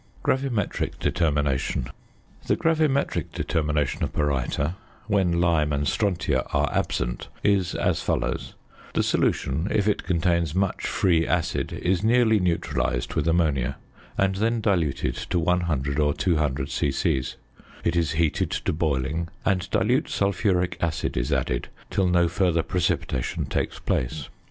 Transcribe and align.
GRAVIMETRIC 0.23 0.97
DETERMINATION. 0.99 1.87
The 2.47 2.55
gravimetric 2.57 3.33
determination 3.33 4.03
of 4.03 4.11
baryta, 4.11 4.73
when 5.05 5.39
lime 5.39 5.71
and 5.71 5.85
strontia 5.85 6.41
are 6.51 6.73
absent, 6.73 7.27
is 7.43 7.75
as 7.75 8.01
follows: 8.01 8.55
The 8.95 9.03
solution, 9.03 9.67
if 9.69 9.87
it 9.87 10.01
contains 10.03 10.55
much 10.55 10.87
free 10.87 11.27
acid, 11.27 11.71
is 11.73 12.03
nearly 12.03 12.39
neutralised 12.39 13.13
with 13.13 13.27
ammonia, 13.27 13.77
and 14.17 14.37
then 14.37 14.59
diluted 14.59 15.13
to 15.29 15.37
100 15.37 15.99
or 15.99 16.15
200 16.15 16.71
c.c. 16.71 17.23
It 17.83 17.95
is 17.95 18.13
heated 18.13 18.49
to 18.49 18.73
boiling, 18.73 19.27
and 19.45 19.69
dilute 19.69 20.09
sulphuric 20.09 20.79
acid 20.81 21.15
is 21.15 21.31
added 21.31 21.67
till 21.91 22.07
no 22.07 22.27
further 22.27 22.63
precipitation 22.63 23.45
takes 23.45 23.77
place. 23.77 24.29